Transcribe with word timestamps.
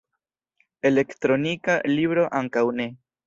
Elektronika 0.89 1.77
libro 1.99 2.25
ankaŭ 2.41 2.65
ne. 2.81 2.89